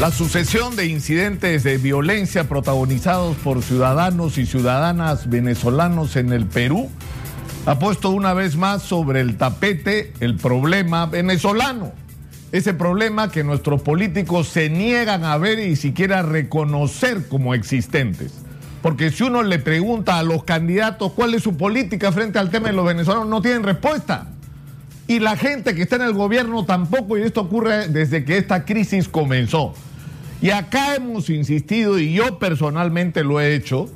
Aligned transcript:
La 0.00 0.10
sucesión 0.10 0.74
de 0.74 0.86
incidentes 0.86 1.62
de 1.62 1.78
violencia 1.78 2.48
protagonizados 2.48 3.36
por 3.36 3.62
ciudadanos 3.62 4.38
y 4.38 4.44
ciudadanas 4.44 5.30
venezolanos 5.30 6.16
en 6.16 6.32
el 6.32 6.46
Perú 6.46 6.90
ha 7.64 7.78
puesto 7.78 8.10
una 8.10 8.34
vez 8.34 8.56
más 8.56 8.82
sobre 8.82 9.20
el 9.20 9.36
tapete 9.36 10.12
el 10.18 10.34
problema 10.34 11.06
venezolano. 11.06 11.92
Ese 12.50 12.74
problema 12.74 13.30
que 13.30 13.44
nuestros 13.44 13.82
políticos 13.82 14.48
se 14.48 14.68
niegan 14.68 15.24
a 15.24 15.38
ver 15.38 15.60
y 15.60 15.76
siquiera 15.76 16.22
reconocer 16.22 17.28
como 17.28 17.54
existentes. 17.54 18.32
Porque 18.82 19.12
si 19.12 19.22
uno 19.22 19.44
le 19.44 19.60
pregunta 19.60 20.18
a 20.18 20.24
los 20.24 20.42
candidatos 20.42 21.12
cuál 21.12 21.34
es 21.34 21.44
su 21.44 21.56
política 21.56 22.10
frente 22.10 22.40
al 22.40 22.50
tema 22.50 22.66
de 22.66 22.74
los 22.74 22.84
venezolanos, 22.84 23.28
no 23.28 23.40
tienen 23.40 23.62
respuesta. 23.62 24.33
Y 25.06 25.18
la 25.18 25.36
gente 25.36 25.74
que 25.74 25.82
está 25.82 25.96
en 25.96 26.02
el 26.02 26.14
gobierno 26.14 26.64
tampoco, 26.64 27.18
y 27.18 27.22
esto 27.22 27.42
ocurre 27.42 27.88
desde 27.88 28.24
que 28.24 28.38
esta 28.38 28.64
crisis 28.64 29.08
comenzó. 29.08 29.74
Y 30.40 30.50
acá 30.50 30.94
hemos 30.94 31.30
insistido, 31.30 31.98
y 31.98 32.14
yo 32.14 32.38
personalmente 32.38 33.22
lo 33.22 33.40
he 33.40 33.54
hecho, 33.54 33.90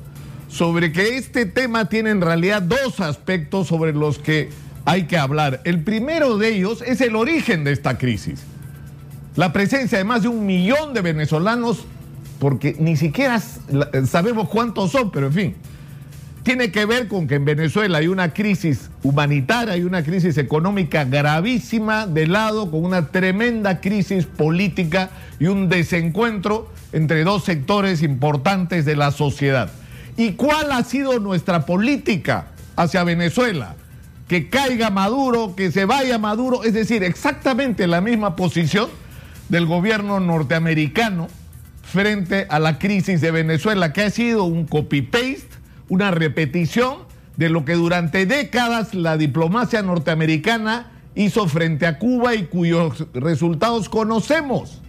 sobre 0.47 0.91
que 0.91 1.17
este 1.17 1.45
tema 1.45 1.89
tiene 1.89 2.09
en 2.11 2.21
realidad 2.21 2.61
dos 2.61 2.99
aspectos 2.99 3.67
sobre 3.67 3.93
los 3.93 4.19
que 4.19 4.49
hay 4.85 5.03
que 5.03 5.17
hablar. 5.17 5.61
El 5.63 5.83
primero 5.83 6.37
de 6.37 6.55
ellos 6.55 6.83
es 6.85 7.01
el 7.01 7.15
origen 7.15 7.63
de 7.63 7.71
esta 7.71 7.97
crisis. 7.97 8.41
La 9.35 9.53
presencia 9.53 9.97
de 9.97 10.03
más 10.03 10.23
de 10.23 10.27
un 10.27 10.45
millón 10.45 10.93
de 10.93 11.01
venezolanos, 11.01 11.85
porque 12.39 12.75
ni 12.79 12.97
siquiera 12.97 13.41
sabemos 14.05 14.49
cuántos 14.49 14.91
son, 14.91 15.11
pero 15.11 15.27
en 15.27 15.33
fin, 15.33 15.55
tiene 16.43 16.71
que 16.71 16.85
ver 16.85 17.07
con 17.07 17.27
que 17.27 17.35
en 17.35 17.45
Venezuela 17.45 17.97
hay 17.97 18.07
una 18.07 18.33
crisis 18.33 18.89
humanitaria, 19.03 19.73
hay 19.73 19.83
una 19.83 20.03
crisis 20.03 20.37
económica 20.37 21.03
gravísima 21.03 22.07
de 22.07 22.27
lado, 22.27 22.71
con 22.71 22.85
una 22.85 23.07
tremenda 23.07 23.81
crisis 23.81 24.25
política 24.25 25.09
y 25.39 25.47
un 25.47 25.69
desencuentro 25.69 26.71
entre 26.93 27.23
dos 27.23 27.43
sectores 27.43 28.01
importantes 28.01 28.85
de 28.85 28.95
la 28.95 29.11
sociedad. 29.11 29.69
¿Y 30.17 30.33
cuál 30.33 30.71
ha 30.71 30.83
sido 30.83 31.19
nuestra 31.19 31.65
política 31.65 32.47
hacia 32.75 33.03
Venezuela? 33.03 33.75
Que 34.27 34.49
caiga 34.49 34.89
Maduro, 34.89 35.55
que 35.55 35.71
se 35.71 35.85
vaya 35.85 36.17
Maduro, 36.17 36.63
es 36.63 36.73
decir, 36.73 37.03
exactamente 37.03 37.87
la 37.87 38.01
misma 38.01 38.35
posición 38.35 38.89
del 39.49 39.65
gobierno 39.65 40.19
norteamericano 40.19 41.27
frente 41.81 42.45
a 42.49 42.59
la 42.59 42.77
crisis 42.77 43.21
de 43.21 43.31
Venezuela, 43.31 43.93
que 43.93 44.03
ha 44.03 44.09
sido 44.11 44.43
un 44.43 44.65
copy-paste, 44.65 45.48
una 45.89 46.11
repetición 46.11 47.09
de 47.37 47.49
lo 47.49 47.65
que 47.65 47.73
durante 47.73 48.25
décadas 48.25 48.93
la 48.93 49.17
diplomacia 49.17 49.81
norteamericana 49.81 50.91
hizo 51.15 51.47
frente 51.47 51.85
a 51.85 51.97
Cuba 51.97 52.35
y 52.35 52.45
cuyos 52.45 53.05
resultados 53.13 53.89
conocemos. 53.89 54.81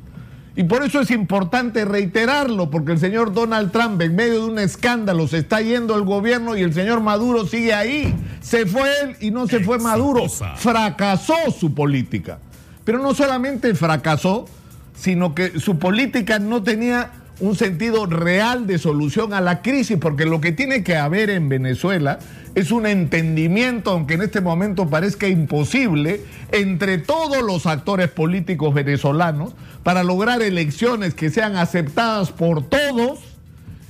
Y 0.56 0.64
por 0.64 0.84
eso 0.84 1.00
es 1.00 1.10
importante 1.10 1.84
reiterarlo, 1.84 2.70
porque 2.70 2.92
el 2.92 2.98
señor 2.98 3.32
Donald 3.32 3.70
Trump 3.70 4.00
en 4.02 4.16
medio 4.16 4.40
de 4.44 4.50
un 4.50 4.58
escándalo 4.58 5.28
se 5.28 5.38
está 5.38 5.60
yendo 5.60 5.96
el 5.96 6.02
gobierno 6.02 6.56
y 6.56 6.62
el 6.62 6.74
señor 6.74 7.00
Maduro 7.00 7.46
sigue 7.46 7.72
ahí. 7.72 8.14
Se 8.40 8.66
fue 8.66 8.90
él 9.02 9.16
y 9.20 9.30
no 9.30 9.46
se 9.46 9.60
fue 9.60 9.78
Maduro. 9.78 10.28
Fracasó 10.28 11.36
su 11.56 11.72
política. 11.72 12.40
Pero 12.84 12.98
no 12.98 13.14
solamente 13.14 13.74
fracasó, 13.74 14.46
sino 14.94 15.34
que 15.34 15.60
su 15.60 15.78
política 15.78 16.38
no 16.38 16.62
tenía 16.62 17.10
un 17.40 17.56
sentido 17.56 18.06
real 18.06 18.66
de 18.66 18.78
solución 18.78 19.32
a 19.32 19.40
la 19.40 19.62
crisis, 19.62 19.96
porque 19.98 20.26
lo 20.26 20.40
que 20.40 20.52
tiene 20.52 20.84
que 20.84 20.96
haber 20.96 21.30
en 21.30 21.48
Venezuela 21.48 22.18
es 22.54 22.70
un 22.70 22.86
entendimiento, 22.86 23.90
aunque 23.90 24.14
en 24.14 24.22
este 24.22 24.40
momento 24.40 24.88
parezca 24.88 25.26
imposible, 25.26 26.20
entre 26.52 26.98
todos 26.98 27.42
los 27.42 27.66
actores 27.66 28.08
políticos 28.08 28.74
venezolanos 28.74 29.54
para 29.82 30.04
lograr 30.04 30.42
elecciones 30.42 31.14
que 31.14 31.30
sean 31.30 31.56
aceptadas 31.56 32.30
por 32.30 32.68
todos 32.68 33.20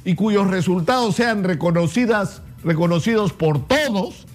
y 0.04 0.14
cuyos 0.14 0.48
resultados 0.48 1.16
sean 1.16 1.42
reconocidas, 1.42 2.42
reconocidos 2.62 3.32
por 3.32 3.66
todos, 3.66 4.26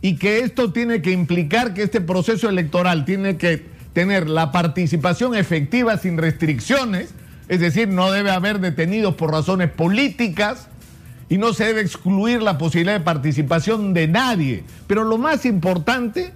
y 0.00 0.16
que 0.16 0.40
esto 0.40 0.72
tiene 0.72 1.00
que 1.00 1.12
implicar 1.12 1.72
que 1.72 1.82
este 1.82 2.00
proceso 2.00 2.48
electoral 2.48 3.04
tiene 3.04 3.36
que 3.36 3.64
tener 3.94 4.28
la 4.28 4.52
participación 4.52 5.34
efectiva 5.34 5.96
sin 5.96 6.18
restricciones, 6.18 7.14
es 7.48 7.60
decir, 7.60 7.88
no 7.88 8.10
debe 8.10 8.30
haber 8.30 8.60
detenidos 8.60 9.14
por 9.14 9.30
razones 9.30 9.70
políticas, 9.70 10.68
y 11.28 11.38
no 11.38 11.52
se 11.52 11.64
debe 11.64 11.80
excluir 11.80 12.42
la 12.42 12.58
posibilidad 12.58 12.98
de 12.98 13.04
participación 13.04 13.94
de 13.94 14.08
nadie. 14.08 14.64
Pero 14.86 15.04
lo 15.04 15.18
más 15.18 15.46
importante, 15.46 16.32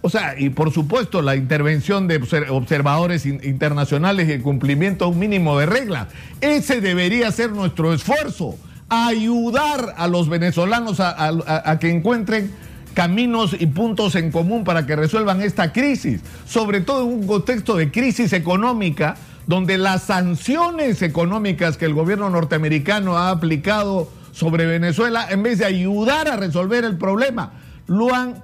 o 0.00 0.10
sea, 0.10 0.38
y 0.38 0.50
por 0.50 0.72
supuesto 0.72 1.22
la 1.22 1.36
intervención 1.36 2.08
de 2.08 2.20
observadores 2.50 3.24
internacionales 3.24 4.28
y 4.28 4.32
el 4.32 4.42
cumplimiento 4.42 5.04
a 5.04 5.08
un 5.08 5.18
mínimo 5.18 5.58
de 5.58 5.66
reglas, 5.66 6.08
ese 6.40 6.80
debería 6.80 7.30
ser 7.30 7.52
nuestro 7.52 7.94
esfuerzo, 7.94 8.56
ayudar 8.88 9.94
a 9.96 10.08
los 10.08 10.28
venezolanos 10.28 10.98
a, 11.00 11.78
que 11.80 11.90
encuentren 11.90 12.50
caminos 12.92 13.56
y 13.58 13.66
puntos 13.66 14.14
en 14.14 14.30
común 14.30 14.64
para 14.64 14.86
que 14.86 14.96
resuelvan 14.96 15.40
esta 15.40 15.72
crisis, 15.72 16.20
sobre 16.46 16.80
todo 16.80 17.02
en 17.02 17.08
un 17.08 17.26
contexto 17.26 17.76
de 17.76 17.90
crisis 17.90 18.32
económica 18.32 19.16
donde 19.46 19.78
las 19.78 20.04
sanciones 20.04 21.02
económicas 21.02 21.76
que 21.76 21.84
el 21.84 21.94
gobierno 21.94 22.30
norteamericano 22.30 23.18
ha 23.18 23.30
aplicado 23.30 24.08
sobre 24.32 24.66
Venezuela, 24.66 25.26
en 25.30 25.42
vez 25.42 25.58
de 25.58 25.64
ayudar 25.64 26.28
a 26.28 26.36
resolver 26.36 26.84
el 26.84 26.96
problema, 26.96 27.52
lo 27.86 28.14
han 28.14 28.42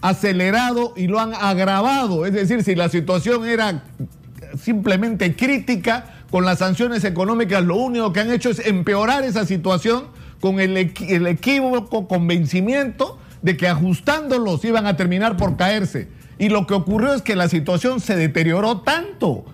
acelerado 0.00 0.92
y 0.96 1.06
lo 1.06 1.20
han 1.20 1.32
agravado. 1.34 2.26
Es 2.26 2.34
decir, 2.34 2.62
si 2.62 2.74
la 2.74 2.88
situación 2.88 3.46
era 3.46 3.84
simplemente 4.60 5.34
crítica, 5.34 6.10
con 6.30 6.44
las 6.44 6.58
sanciones 6.58 7.04
económicas 7.04 7.62
lo 7.62 7.76
único 7.76 8.12
que 8.12 8.20
han 8.20 8.32
hecho 8.32 8.50
es 8.50 8.58
empeorar 8.66 9.22
esa 9.22 9.46
situación 9.46 10.04
con 10.40 10.58
el, 10.58 10.76
el 10.76 11.26
equívoco 11.28 12.08
convencimiento 12.08 13.18
de 13.44 13.58
que 13.58 13.68
ajustándolos 13.68 14.64
iban 14.64 14.86
a 14.86 14.96
terminar 14.96 15.36
por 15.36 15.56
caerse. 15.56 16.08
Y 16.38 16.48
lo 16.48 16.66
que 16.66 16.72
ocurrió 16.72 17.12
es 17.12 17.20
que 17.20 17.36
la 17.36 17.48
situación 17.48 18.00
se 18.00 18.16
deterioró 18.16 18.80
tanto 18.80 19.44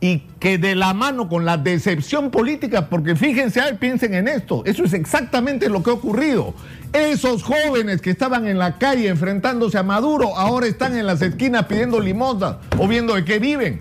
y 0.00 0.18
que 0.38 0.58
de 0.58 0.76
la 0.76 0.92
mano 0.92 1.28
con 1.28 1.46
la 1.46 1.56
decepción 1.56 2.30
política, 2.30 2.88
porque 2.88 3.16
fíjense, 3.16 3.60
ay, 3.60 3.78
piensen 3.80 4.14
en 4.14 4.28
esto, 4.28 4.62
eso 4.66 4.84
es 4.84 4.92
exactamente 4.92 5.68
lo 5.70 5.82
que 5.82 5.90
ha 5.90 5.94
ocurrido. 5.94 6.54
Esos 6.92 7.42
jóvenes 7.42 8.02
que 8.02 8.10
estaban 8.10 8.46
en 8.46 8.58
la 8.58 8.76
calle 8.76 9.08
enfrentándose 9.08 9.78
a 9.78 9.82
Maduro, 9.82 10.36
ahora 10.36 10.66
están 10.66 10.96
en 10.96 11.06
las 11.06 11.22
esquinas 11.22 11.64
pidiendo 11.64 11.98
limosna 11.98 12.58
o 12.78 12.86
viendo 12.86 13.14
de 13.14 13.24
qué 13.24 13.38
viven, 13.38 13.80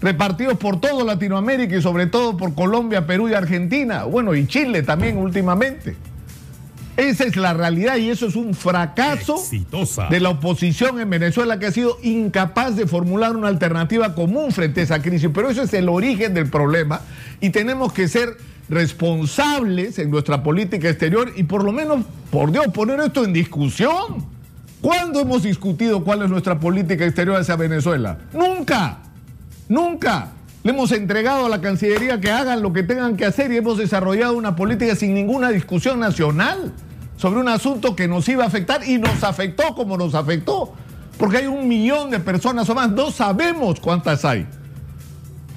repartidos 0.00 0.58
por 0.58 0.78
todo 0.78 1.04
Latinoamérica 1.04 1.74
y 1.74 1.82
sobre 1.82 2.06
todo 2.06 2.36
por 2.36 2.54
Colombia, 2.54 3.06
Perú 3.06 3.30
y 3.30 3.34
Argentina, 3.34 4.04
bueno, 4.04 4.34
y 4.34 4.46
Chile 4.46 4.82
también 4.82 5.16
últimamente. 5.16 5.96
Esa 6.96 7.24
es 7.24 7.36
la 7.36 7.52
realidad 7.52 7.96
y 7.96 8.08
eso 8.08 8.26
es 8.26 8.36
un 8.36 8.54
fracaso 8.54 9.36
de 10.08 10.20
la 10.20 10.30
oposición 10.30 10.98
en 10.98 11.10
Venezuela 11.10 11.58
que 11.58 11.66
ha 11.66 11.72
sido 11.72 11.98
incapaz 12.02 12.76
de 12.76 12.86
formular 12.86 13.36
una 13.36 13.48
alternativa 13.48 14.14
común 14.14 14.50
frente 14.52 14.80
a 14.80 14.84
esa 14.84 15.02
crisis. 15.02 15.30
Pero 15.32 15.50
eso 15.50 15.62
es 15.62 15.74
el 15.74 15.88
origen 15.88 16.32
del 16.32 16.48
problema 16.48 17.02
y 17.40 17.50
tenemos 17.50 17.92
que 17.92 18.08
ser 18.08 18.36
responsables 18.68 19.98
en 19.98 20.10
nuestra 20.10 20.42
política 20.42 20.88
exterior 20.88 21.32
y 21.36 21.44
por 21.44 21.64
lo 21.64 21.72
menos, 21.72 22.04
por 22.30 22.50
Dios, 22.50 22.66
poner 22.72 23.00
esto 23.00 23.24
en 23.24 23.32
discusión. 23.32 24.36
¿Cuándo 24.80 25.20
hemos 25.20 25.42
discutido 25.42 26.02
cuál 26.04 26.22
es 26.22 26.30
nuestra 26.30 26.58
política 26.58 27.04
exterior 27.04 27.36
hacia 27.36 27.56
Venezuela? 27.56 28.18
Nunca, 28.32 28.98
nunca. 29.68 30.32
Le 30.66 30.72
hemos 30.72 30.90
entregado 30.90 31.46
a 31.46 31.48
la 31.48 31.60
Cancillería 31.60 32.20
que 32.20 32.32
hagan 32.32 32.60
lo 32.60 32.72
que 32.72 32.82
tengan 32.82 33.16
que 33.16 33.24
hacer 33.24 33.52
y 33.52 33.56
hemos 33.56 33.78
desarrollado 33.78 34.36
una 34.36 34.56
política 34.56 34.96
sin 34.96 35.14
ninguna 35.14 35.50
discusión 35.50 36.00
nacional 36.00 36.72
sobre 37.16 37.38
un 37.38 37.48
asunto 37.48 37.94
que 37.94 38.08
nos 38.08 38.28
iba 38.28 38.42
a 38.42 38.48
afectar 38.48 38.82
y 38.82 38.98
nos 38.98 39.22
afectó 39.22 39.76
como 39.76 39.96
nos 39.96 40.16
afectó. 40.16 40.74
Porque 41.18 41.36
hay 41.36 41.46
un 41.46 41.68
millón 41.68 42.10
de 42.10 42.18
personas 42.18 42.68
o 42.68 42.74
más, 42.74 42.90
no 42.90 43.12
sabemos 43.12 43.78
cuántas 43.78 44.24
hay. 44.24 44.44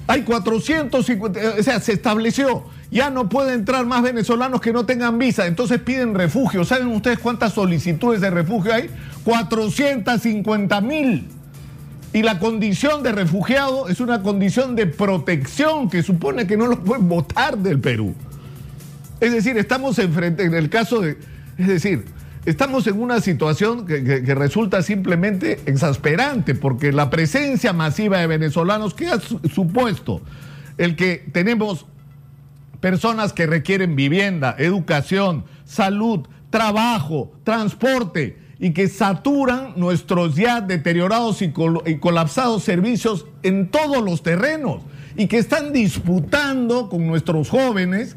Hay 0.06 0.22
450, 0.22 1.40
o 1.58 1.62
sea, 1.64 1.80
se 1.80 1.94
estableció, 1.94 2.66
ya 2.92 3.10
no 3.10 3.28
pueden 3.28 3.54
entrar 3.54 3.84
más 3.86 4.02
venezolanos 4.02 4.60
que 4.60 4.72
no 4.72 4.86
tengan 4.86 5.18
visa, 5.18 5.48
entonces 5.48 5.80
piden 5.80 6.14
refugio. 6.14 6.64
¿Saben 6.64 6.86
ustedes 6.86 7.18
cuántas 7.18 7.54
solicitudes 7.54 8.20
de 8.20 8.30
refugio 8.30 8.72
hay? 8.72 8.88
450 9.24 10.80
mil. 10.82 11.39
Y 12.12 12.22
la 12.22 12.38
condición 12.38 13.02
de 13.02 13.12
refugiado 13.12 13.88
es 13.88 14.00
una 14.00 14.22
condición 14.22 14.74
de 14.74 14.86
protección 14.86 15.88
que 15.88 16.02
supone 16.02 16.46
que 16.46 16.56
no 16.56 16.66
lo 16.66 16.82
pueden 16.82 17.08
votar 17.08 17.56
del 17.56 17.78
Perú. 17.78 18.14
Es 19.20 19.32
decir, 19.32 19.56
estamos 19.58 19.98
enfrente, 19.98 20.44
en 20.44 20.54
el 20.54 20.70
caso 20.70 21.00
de, 21.00 21.18
es 21.56 21.68
decir, 21.68 22.06
estamos 22.46 22.86
en 22.88 23.00
una 23.00 23.20
situación 23.20 23.86
que, 23.86 24.22
resulta 24.34 24.82
simplemente 24.82 25.60
exasperante, 25.66 26.54
porque 26.54 26.90
la 26.90 27.10
presencia 27.10 27.72
masiva 27.72 28.18
de 28.18 28.26
venezolanos, 28.26 28.94
¿qué 28.94 29.08
ha 29.08 29.20
supuesto? 29.20 30.20
El 30.78 30.96
que 30.96 31.24
tenemos 31.32 31.86
personas 32.80 33.32
que 33.32 33.46
requieren 33.46 33.94
vivienda, 33.94 34.56
educación, 34.58 35.44
salud, 35.64 36.26
trabajo, 36.48 37.32
transporte, 37.44 38.36
y 38.60 38.72
que 38.72 38.88
saturan 38.88 39.72
nuestros 39.76 40.36
ya 40.36 40.60
deteriorados 40.60 41.40
y, 41.40 41.50
colapsados 41.50 42.62
servicios 42.62 43.24
en 43.42 43.68
todos 43.68 44.04
los 44.04 44.22
terrenos 44.22 44.82
y 45.16 45.26
que 45.26 45.38
están 45.38 45.72
disputando 45.72 46.90
con 46.90 47.06
nuestros 47.06 47.48
jóvenes 47.48 48.16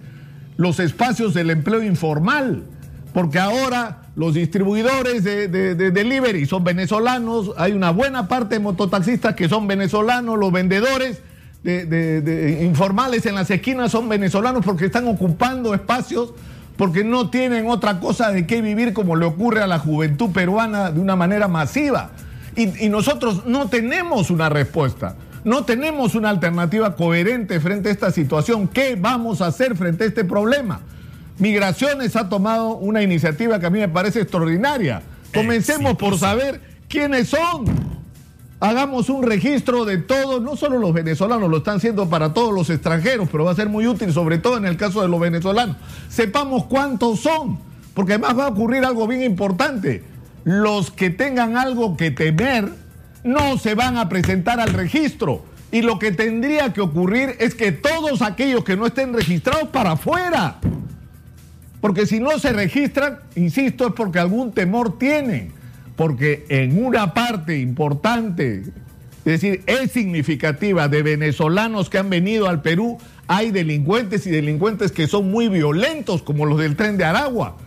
los 0.57 0.79
espacios 0.79 1.33
del 1.33 1.49
empleo 1.49 1.81
informal, 1.81 2.65
porque 3.13 3.39
ahora 3.39 4.01
los 4.15 4.33
distribuidores 4.33 5.23
de, 5.23 5.47
delivery 5.47 6.45
son 6.45 6.65
venezolanos, 6.65 7.51
hay 7.57 7.71
una 7.71 7.91
buena 7.91 8.27
parte 8.27 8.55
de 8.55 8.59
mototaxistas 8.59 9.35
que 9.35 9.47
son 9.47 9.65
venezolanos, 9.65 10.37
los 10.37 10.51
vendedores 10.51 11.21
de, 11.63 12.59
informales 12.63 13.25
en 13.25 13.35
las 13.35 13.49
esquinas 13.49 13.91
son 13.91 14.09
venezolanos 14.09 14.65
porque 14.65 14.85
están 14.85 15.07
ocupando 15.07 15.73
espacios 15.73 16.33
porque 16.83 17.05
no 17.05 17.29
tienen 17.29 17.69
otra 17.69 18.01
cosa 18.01 18.33
de 18.33 18.45
qué 18.45 18.61
vivir 18.61 18.91
como 18.91 19.15
le 19.15 19.23
ocurre 19.25 19.61
a 19.61 19.67
la 19.67 19.79
juventud 19.79 20.31
peruana 20.31 20.91
de 20.91 20.99
una 20.99 21.15
manera 21.15 21.47
masiva. 21.47 22.09
Y, 22.57 22.87
y, 22.87 22.89
nosotros 22.89 23.45
no 23.45 23.69
tenemos 23.69 24.29
una 24.29 24.49
respuesta, 24.49 25.15
no 25.45 25.63
tenemos 25.63 26.13
una 26.13 26.29
alternativa 26.29 26.97
coherente 26.97 27.61
frente 27.61 27.87
a 27.87 27.93
esta 27.93 28.11
situación. 28.11 28.67
¿Qué 28.67 28.97
vamos 28.99 29.41
a 29.41 29.45
hacer 29.47 29.77
frente 29.77 30.03
a 30.03 30.07
este 30.07 30.25
problema? 30.25 30.81
Migraciones 31.39 32.17
ha 32.17 32.27
tomado 32.27 32.75
una 32.75 33.01
iniciativa 33.01 33.61
que 33.61 33.65
a 33.67 33.69
mí 33.69 33.79
me 33.79 33.87
parece 33.87 34.19
extraordinaria. 34.19 35.03
Comencemos 35.33 35.95
por 35.95 36.19
saber 36.19 36.59
quiénes 36.89 37.29
son 37.29 37.92
hagamos 38.63 39.09
un 39.09 39.23
registro 39.23 39.83
de 39.83 39.97
todos, 39.97 40.41
no 40.41 40.55
solo 40.55 40.79
los 40.79 40.93
venezolanos, 40.93 41.49
lo 41.49 41.57
están 41.57 41.77
haciendo 41.77 42.09
para 42.09 42.33
todos 42.33 42.53
los 42.53 42.69
extranjeros, 42.69 43.27
pero 43.29 43.43
va 43.43 43.51
a 43.51 43.55
ser 43.55 43.67
muy 43.67 43.85
útil, 43.87 44.13
sobre 44.13 44.37
todo 44.37 44.55
en 44.55 44.65
el 44.65 44.77
caso 44.77 45.01
de 45.01 45.09
los 45.09 45.19
venezolanos. 45.19 45.75
Sepamos 46.07 46.63
cuántos 46.65 47.19
son, 47.19 47.59
porque 47.93 48.13
además 48.13 48.39
va 48.39 48.45
a 48.45 48.49
ocurrir 48.49 48.85
algo 48.85 49.05
bien 49.05 49.21
importante. 49.21 50.05
Los 50.45 50.91
que 50.91 51.09
tengan 51.09 51.57
algo 51.57 51.97
que 51.97 52.11
temer 52.11 52.69
no 53.25 53.57
se 53.57 53.75
van 53.75 53.97
a 53.97 54.07
presentar 54.07 54.61
al 54.61 54.71
registro. 54.71 55.43
Y 55.73 55.81
lo 55.81 55.99
que 55.99 56.13
tendría 56.13 56.71
que 56.71 56.79
ocurrir 56.79 57.35
es 57.39 57.55
que 57.55 57.73
todos 57.73 58.21
aquellos 58.21 58.63
que 58.63 58.77
no 58.77 58.85
estén 58.85 59.13
registrados 59.13 59.69
para 59.69 59.93
afuera. 59.93 60.59
Porque 61.81 62.05
si 62.05 62.21
no 62.21 62.39
se 62.39 62.53
registran, 62.53 63.19
insisto, 63.35 63.87
es 63.87 63.93
porque 63.93 64.19
algún 64.19 64.53
temor 64.53 64.97
tienen 64.97 65.52
porque 65.95 66.45
en 66.49 66.83
una 66.83 67.13
parte 67.13 67.59
importante, 67.59 68.61
es 68.61 69.23
decir, 69.23 69.63
es 69.67 69.91
significativa 69.91 70.87
de 70.87 71.03
venezolanos 71.03 71.89
que 71.89 71.99
han 71.99 72.09
venido 72.09 72.47
al 72.47 72.61
Perú, 72.61 72.97
hay 73.27 73.51
delincuentes 73.51 74.27
y 74.27 74.31
delincuentes 74.31 74.91
que 74.91 75.07
son 75.07 75.31
muy 75.31 75.47
violentos, 75.47 76.23
como 76.23 76.45
los 76.45 76.57
del 76.59 76.75
tren 76.75 76.97
de 76.97 77.05
Aragua. 77.05 77.57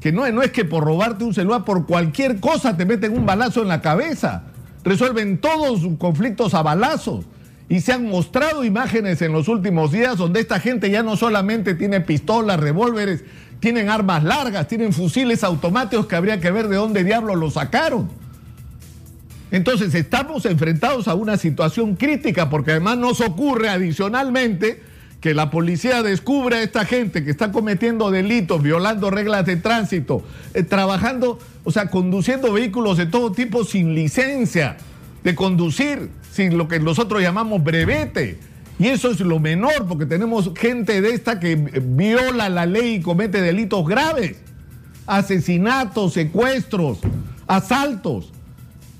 Que 0.00 0.12
no, 0.12 0.24
es 0.24 0.50
que 0.52 0.64
por 0.64 0.84
robarte 0.84 1.24
un 1.24 1.34
celular, 1.34 1.64
por 1.64 1.86
cualquier 1.86 2.38
cosa 2.38 2.76
te 2.76 2.84
meten 2.84 3.12
un 3.12 3.26
balazo 3.26 3.62
en 3.62 3.68
la 3.68 3.80
cabeza. 3.80 4.44
Resuelven 4.84 5.38
todos 5.38 5.80
sus 5.80 5.98
conflictos 5.98 6.54
a 6.54 6.62
balazos. 6.62 7.24
Y 7.68 7.80
se 7.80 7.92
han 7.92 8.06
mostrado 8.06 8.62
imágenes 8.62 9.20
en 9.22 9.32
los 9.32 9.48
últimos 9.48 9.90
días 9.90 10.18
donde 10.18 10.38
esta 10.38 10.60
gente 10.60 10.88
ya 10.88 11.02
no 11.02 11.16
solamente 11.16 11.74
tiene 11.74 12.00
pistolas, 12.00 12.60
revólveres, 12.60 13.24
tienen 13.60 13.88
armas 13.88 14.22
largas, 14.24 14.68
tienen 14.68 14.92
fusiles 14.92 15.44
automáticos 15.44 16.06
que 16.06 16.16
habría 16.16 16.40
que 16.40 16.50
ver 16.50 16.68
de 16.68 16.76
dónde 16.76 17.04
diablos 17.04 17.36
los 17.36 17.54
sacaron. 17.54 18.08
Entonces 19.50 19.94
estamos 19.94 20.44
enfrentados 20.44 21.08
a 21.08 21.14
una 21.14 21.36
situación 21.36 21.94
crítica 21.96 22.50
porque 22.50 22.72
además 22.72 22.98
nos 22.98 23.20
ocurre 23.20 23.68
adicionalmente 23.68 24.82
que 25.20 25.34
la 25.34 25.50
policía 25.50 26.02
descubre 26.02 26.56
a 26.56 26.62
esta 26.62 26.84
gente 26.84 27.24
que 27.24 27.30
está 27.30 27.52
cometiendo 27.52 28.10
delitos, 28.10 28.62
violando 28.62 29.10
reglas 29.10 29.46
de 29.46 29.56
tránsito, 29.56 30.22
eh, 30.54 30.62
trabajando, 30.62 31.38
o 31.64 31.72
sea, 31.72 31.88
conduciendo 31.88 32.52
vehículos 32.52 32.98
de 32.98 33.06
todo 33.06 33.32
tipo 33.32 33.64
sin 33.64 33.94
licencia 33.94 34.76
de 35.24 35.34
conducir, 35.34 36.10
sin 36.30 36.58
lo 36.58 36.68
que 36.68 36.78
nosotros 36.78 37.22
llamamos 37.22 37.64
brevete 37.64 38.38
y 38.78 38.88
eso 38.88 39.10
es 39.10 39.20
lo 39.20 39.38
menor, 39.38 39.86
porque 39.88 40.04
tenemos 40.04 40.50
gente 40.54 41.00
de 41.00 41.10
esta 41.10 41.40
que 41.40 41.56
viola 41.56 42.48
la 42.48 42.66
ley 42.66 42.96
y 42.96 43.00
comete 43.00 43.40
delitos 43.40 43.86
graves. 43.86 44.36
Asesinatos, 45.06 46.12
secuestros, 46.12 46.98
asaltos. 47.46 48.32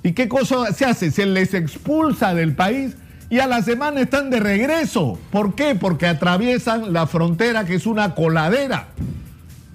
¿Y 0.02 0.12
qué 0.12 0.28
cosa 0.28 0.72
se 0.72 0.86
hace? 0.86 1.10
Se 1.10 1.26
les 1.26 1.52
expulsa 1.52 2.32
del 2.32 2.54
país 2.54 2.96
y 3.28 3.40
a 3.40 3.46
la 3.46 3.62
semana 3.62 4.00
están 4.00 4.30
de 4.30 4.40
regreso. 4.40 5.18
¿Por 5.30 5.54
qué? 5.54 5.74
Porque 5.74 6.06
atraviesan 6.06 6.92
la 6.92 7.06
frontera 7.06 7.66
que 7.66 7.74
es 7.74 7.86
una 7.86 8.14
coladera. 8.14 8.88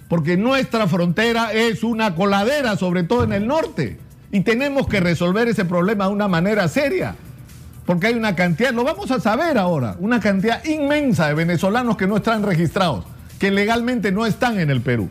Porque 0.07 0.35
nuestra 0.35 0.87
frontera 0.87 1.53
es 1.53 1.83
una 1.83 2.15
coladera, 2.15 2.75
sobre 2.75 3.03
todo 3.03 3.23
en 3.23 3.33
el 3.33 3.45
norte. 3.45 3.99
Y 4.31 4.41
tenemos 4.41 4.87
que 4.87 4.99
resolver 4.99 5.47
ese 5.47 5.65
problema 5.65 6.07
de 6.07 6.13
una 6.13 6.27
manera 6.27 6.67
seria 6.69 7.15
porque 7.85 8.07
hay 8.07 8.13
una 8.13 8.35
cantidad, 8.35 8.71
lo 8.71 8.83
vamos 8.83 9.11
a 9.11 9.19
saber 9.19 9.57
ahora, 9.57 9.95
una 9.99 10.19
cantidad 10.19 10.63
inmensa 10.65 11.27
de 11.27 11.33
venezolanos 11.33 11.97
que 11.97 12.07
no 12.07 12.17
están 12.17 12.43
registrados, 12.43 13.05
que 13.39 13.51
legalmente 13.51 14.11
no 14.11 14.25
están 14.25 14.59
en 14.59 14.69
el 14.69 14.81
Perú. 14.81 15.09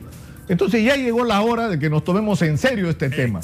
Entonces 0.51 0.85
ya 0.85 0.97
llegó 0.97 1.25
la 1.25 1.43
hora 1.43 1.69
de 1.69 1.79
que 1.79 1.89
nos 1.89 2.03
tomemos 2.03 2.43
en 2.43 2.59
serio 2.59 2.91
este 2.91 3.09
tema. 3.09 3.41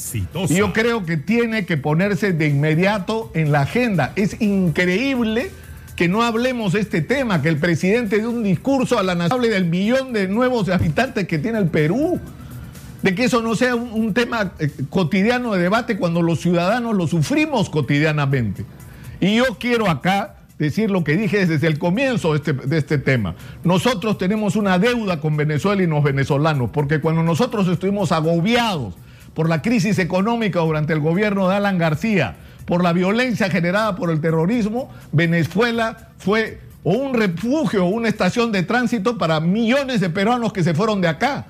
Y 0.49 0.57
yo 0.57 0.73
creo 0.73 1.07
que 1.07 1.17
tiene 1.17 1.65
que 1.65 1.77
ponerse 1.77 2.33
de 2.33 2.49
inmediato 2.49 3.31
en 3.33 3.53
la 3.53 3.61
agenda. 3.61 4.13
Es 4.17 4.41
increíble 4.41 5.53
que 5.95 6.09
no 6.09 6.25
hablemos 6.25 6.73
de 6.73 6.81
este 6.81 7.03
tema, 7.03 7.43
que 7.43 7.49
el 7.49 7.59
presidente 7.59 8.19
dé 8.19 8.27
un 8.27 8.43
discurso 8.43 8.99
a 8.99 9.05
la 9.05 9.15
nación 9.15 9.39
hable 9.39 9.51
del 9.51 9.67
millón 9.67 10.13
de 10.13 10.27
nuevos 10.27 10.69
habitantes 10.69 11.29
que 11.29 11.39
tiene 11.39 11.59
el 11.59 11.69
Perú. 11.69 12.19
De 13.03 13.15
que 13.15 13.25
eso 13.25 13.41
no 13.41 13.55
sea 13.55 13.77
un, 13.77 13.93
un 13.93 14.13
tema 14.13 14.55
eh, 14.59 14.69
cotidiano 14.91 15.53
de 15.53 15.63
debate 15.63 15.97
cuando 15.99 16.23
los 16.23 16.41
ciudadanos 16.41 16.97
lo 16.97 17.07
sufrimos 17.07 17.71
cotidianamente. 17.71 18.65
Y 19.21 19.37
yo 19.37 19.45
quiero 19.59 19.89
acá 19.89 20.37
decir 20.59 20.91
lo 20.91 21.05
que 21.05 21.17
dije 21.17 21.47
desde 21.47 21.67
el 21.67 21.79
comienzo 21.79 22.33
de 22.33 22.39
este, 22.39 22.53
de 22.53 22.79
este, 22.79 22.99
tema. 22.99 23.35
Nosotros 23.63 24.19
tenemos 24.19 24.57
una 24.57 24.79
deuda 24.79 25.21
con 25.21 25.37
Venezuela 25.37 25.83
y 25.83 25.87
los 25.87 26.03
venezolanos, 26.03 26.71
porque 26.71 27.01
cuando 27.01 27.23
nosotros 27.23 27.69
estuvimos 27.69 28.13
agobiados 28.13 28.95
por 29.35 29.49
la 29.49 29.61
crisis 29.61 29.99
económica 29.99 30.61
durante 30.61 30.93
el 30.93 31.01
gobierno 31.01 31.49
de 31.49 31.57
Alan 31.57 31.79
García, 31.79 32.37
por 32.65 32.83
la 32.83 32.93
violencia 32.93 33.51
generada 33.51 33.97
por 33.97 34.11
el 34.11 34.21
terrorismo, 34.21 34.91
Venezuela 35.13 36.09
fue 36.19 36.61
un 36.83 37.15
refugio 37.15 37.85
una 37.85 38.09
estación 38.09 38.53
de 38.53 38.63
tránsito 38.63 39.19
para 39.19 39.41
millones 39.41 40.01
de 40.01 40.09
peruanos 40.09 40.53
que 40.53 40.63
se 40.63 40.75
fueron 40.75 41.01
de 41.01 41.09
acá. 41.09 41.47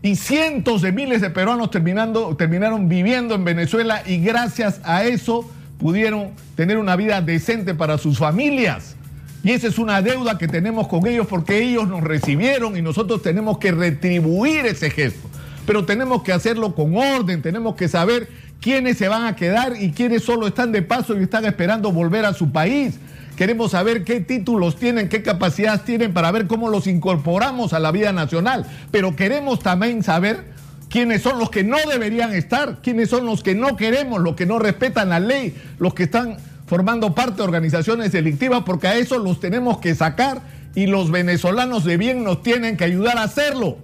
Y 0.00 0.14
cientos 0.14 0.82
de 0.82 0.92
miles 0.92 1.20
de 1.20 1.30
peruanos 1.30 1.70
terminando, 1.70 2.36
terminaron 2.36 2.88
viviendo 2.88 3.34
en 3.34 3.44
Venezuela 3.44 4.02
y 4.06 4.18
gracias 4.18 4.80
a 4.84 5.04
eso 5.04 5.50
pudieron 5.78 6.32
tener 6.54 6.78
una 6.78 6.96
vida 6.96 7.20
decente 7.22 7.74
para 7.74 7.98
sus 7.98 8.18
familias. 8.18 8.96
Y 9.44 9.52
esa 9.52 9.68
es 9.68 9.78
una 9.78 10.02
deuda 10.02 10.36
que 10.36 10.48
tenemos 10.48 10.88
con 10.88 11.06
ellos 11.06 11.26
porque 11.28 11.62
ellos 11.62 11.88
nos 11.88 12.02
recibieron 12.02 12.76
y 12.76 12.82
nosotros 12.82 13.22
tenemos 13.22 13.58
que 13.58 13.70
retribuir 13.70 14.66
ese 14.66 14.90
gesto. 14.90 15.28
Pero 15.64 15.84
tenemos 15.84 16.22
que 16.22 16.32
hacerlo 16.32 16.74
con 16.74 16.96
orden, 16.96 17.40
tenemos 17.42 17.76
que 17.76 17.88
saber 17.88 18.28
quiénes 18.60 18.98
se 18.98 19.08
van 19.08 19.26
a 19.26 19.36
quedar 19.36 19.80
y 19.80 19.92
quiénes 19.92 20.24
solo 20.24 20.48
están 20.48 20.72
de 20.72 20.82
paso 20.82 21.18
y 21.18 21.22
están 21.22 21.44
esperando 21.44 21.92
volver 21.92 22.24
a 22.24 22.34
su 22.34 22.50
país. 22.50 22.98
Queremos 23.36 23.70
saber 23.70 24.02
qué 24.02 24.20
títulos 24.20 24.76
tienen, 24.76 25.08
qué 25.08 25.22
capacidades 25.22 25.84
tienen 25.84 26.12
para 26.12 26.32
ver 26.32 26.48
cómo 26.48 26.68
los 26.68 26.88
incorporamos 26.88 27.72
a 27.72 27.78
la 27.78 27.92
vida 27.92 28.12
nacional. 28.12 28.66
Pero 28.90 29.14
queremos 29.14 29.60
también 29.60 30.02
saber 30.02 30.42
quiénes 30.88 31.22
son 31.22 31.38
los 31.38 31.50
que 31.50 31.64
no 31.64 31.76
deberían 31.88 32.34
estar, 32.34 32.80
quiénes 32.82 33.10
son 33.10 33.26
los 33.26 33.42
que 33.42 33.54
no 33.54 33.76
queremos, 33.76 34.20
los 34.20 34.36
que 34.36 34.46
no 34.46 34.58
respetan 34.58 35.10
la 35.10 35.20
ley, 35.20 35.54
los 35.78 35.94
que 35.94 36.04
están 36.04 36.36
formando 36.66 37.14
parte 37.14 37.36
de 37.38 37.42
organizaciones 37.42 38.12
delictivas, 38.12 38.62
porque 38.64 38.88
a 38.88 38.96
eso 38.96 39.18
los 39.18 39.40
tenemos 39.40 39.78
que 39.78 39.94
sacar 39.94 40.42
y 40.74 40.86
los 40.86 41.10
venezolanos 41.10 41.84
de 41.84 41.96
bien 41.96 42.24
nos 42.24 42.42
tienen 42.42 42.76
que 42.76 42.84
ayudar 42.84 43.18
a 43.18 43.24
hacerlo. 43.24 43.78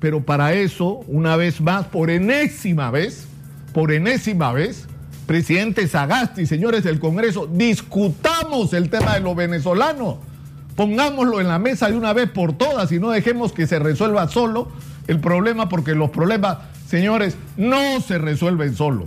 Pero 0.00 0.24
para 0.24 0.52
eso, 0.52 1.00
una 1.08 1.36
vez 1.36 1.60
más, 1.60 1.86
por 1.86 2.10
enésima 2.10 2.90
vez, 2.90 3.26
por 3.72 3.90
enésima 3.90 4.52
vez, 4.52 4.86
presidente 5.26 5.88
Sagasti, 5.88 6.46
señores 6.46 6.84
del 6.84 7.00
Congreso, 7.00 7.48
discutamos 7.52 8.72
el 8.74 8.90
tema 8.90 9.14
de 9.14 9.20
los 9.20 9.34
venezolanos. 9.34 10.16
Pongámoslo 10.76 11.40
en 11.40 11.48
la 11.48 11.58
mesa 11.58 11.90
de 11.90 11.96
una 11.96 12.12
vez 12.12 12.30
por 12.30 12.52
todas 12.52 12.92
y 12.92 13.00
no 13.00 13.10
dejemos 13.10 13.52
que 13.52 13.66
se 13.66 13.80
resuelva 13.80 14.28
solo 14.28 14.68
el 15.08 15.20
problema 15.20 15.68
porque 15.68 15.94
los 15.94 16.10
problemas, 16.10 16.58
señores, 16.86 17.36
no 17.56 18.00
se 18.00 18.18
resuelven 18.18 18.76
solos. 18.76 19.06